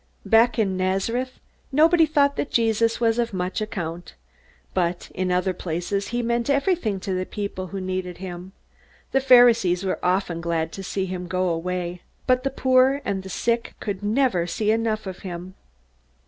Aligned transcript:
Back 0.25 0.57
in 0.57 0.75
Nazareth 0.77 1.33
nobody 1.71 2.07
thought 2.07 2.35
that 2.35 2.49
Jesus 2.49 2.99
was 2.99 3.19
of 3.19 3.35
much 3.35 3.61
account. 3.61 4.15
But 4.73 5.11
in 5.13 5.31
other 5.31 5.53
places 5.53 6.07
he 6.07 6.23
meant 6.23 6.49
everything 6.49 6.99
to 7.01 7.23
people 7.25 7.67
who 7.67 7.79
needed 7.79 8.17
help. 8.17 8.45
The 9.11 9.21
Pharisees 9.21 9.85
were 9.85 9.99
often 10.03 10.41
glad 10.41 10.71
to 10.71 10.81
see 10.81 11.05
him 11.05 11.27
go 11.27 11.49
away. 11.49 12.01
But 12.25 12.41
the 12.43 12.49
poor 12.49 13.03
and 13.05 13.21
the 13.21 13.29
sick 13.29 13.75
could 13.79 14.01
never 14.01 14.47
see 14.47 14.71
enough 14.71 15.05
of 15.05 15.19
him. 15.19 15.53